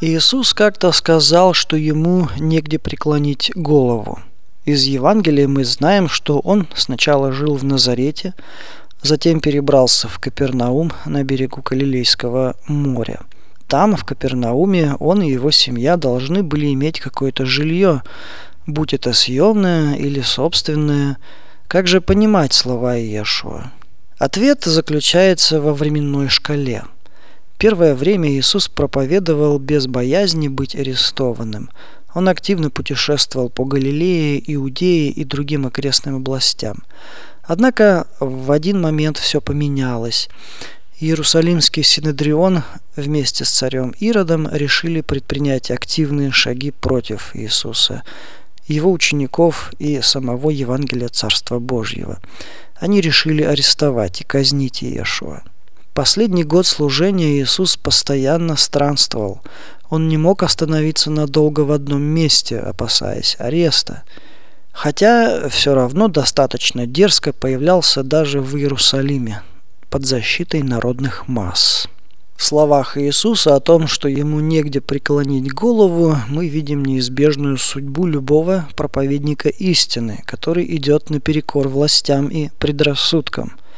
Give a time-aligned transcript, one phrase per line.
[0.00, 4.20] Иисус как-то сказал, что ему негде преклонить голову.
[4.64, 8.34] Из Евангелия мы знаем, что он сначала жил в Назарете,
[9.02, 13.22] затем перебрался в Капернаум на берегу Галилейского моря.
[13.66, 18.02] Там, в Капернауме, он и его семья должны были иметь какое-то жилье,
[18.66, 21.18] будь это съемное или собственное.
[21.66, 23.72] Как же понимать слова Иешуа?
[24.16, 26.84] Ответ заключается во временной шкале–
[27.58, 31.70] Первое время Иисус проповедовал без боязни быть арестованным.
[32.14, 36.84] Он активно путешествовал по Галилее, Иудее и другим окрестным областям.
[37.42, 40.28] Однако в один момент все поменялось.
[41.00, 42.62] Иерусалимский Синедрион
[42.94, 48.04] вместе с царем Иродом решили предпринять активные шаги против Иисуса,
[48.68, 52.20] его учеников и самого Евангелия Царства Божьего.
[52.76, 55.42] Они решили арестовать и казнить Иешуа.
[55.98, 59.40] Последний год служения Иисус постоянно странствовал.
[59.90, 64.04] Он не мог остановиться надолго в одном месте, опасаясь ареста.
[64.70, 69.42] Хотя все равно достаточно дерзко появлялся даже в Иерусалиме
[69.90, 71.88] под защитой народных масс.
[72.36, 78.68] В словах Иисуса о том, что ему негде преклонить голову, мы видим неизбежную судьбу любого
[78.76, 83.54] проповедника истины, который идет наперекор властям и предрассудкам–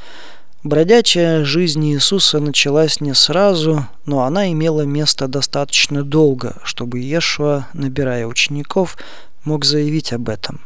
[0.62, 8.26] Бродячая жизнь Иисуса началась не сразу, но она имела место достаточно долго, чтобы Иешуа, набирая
[8.26, 8.98] учеников,
[9.44, 10.60] мог заявить об этом.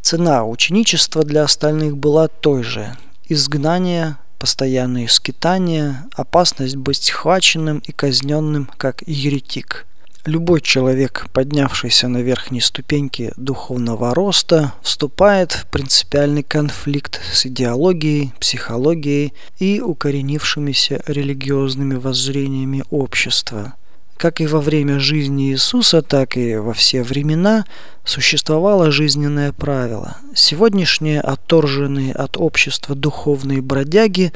[0.00, 2.96] Цена ученичества для остальных была той же–
[3.28, 9.86] изгнание, постоянные скитания, опасность быть схваченным и казненным как еретик–
[10.26, 19.34] Любой человек, поднявшийся на верхней ступеньке духовного роста, вступает в принципиальный конфликт с идеологией, психологией
[19.60, 23.74] и укоренившимися религиозными воззрениями общества.
[24.16, 27.64] Как и во время жизни Иисуса, так и во все времена
[28.04, 30.16] существовало жизненное правило.
[30.34, 34.32] Сегодняшние отторженные от общества духовные бродяги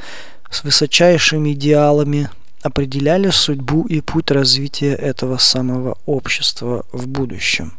[0.49, 2.29] с высочайшими идеалами
[2.61, 7.73] определяли судьбу и путь развития этого самого общества в будущем.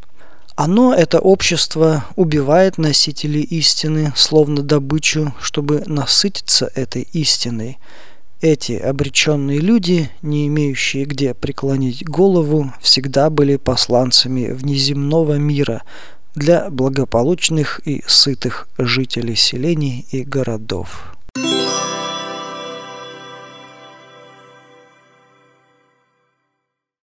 [0.55, 7.79] Оно, это общество, убивает носителей истины, словно добычу, чтобы насытиться этой истиной.
[8.39, 15.81] Эти обреченные люди, не имеющие где преклонить голову, всегда были посланцами внеземного мира
[16.35, 21.12] для благополучных и сытых жителей селений и городов.